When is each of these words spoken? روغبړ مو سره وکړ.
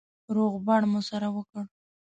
روغبړ 0.35 0.81
مو 0.91 1.01
سره 1.09 1.27
وکړ. 1.35 1.63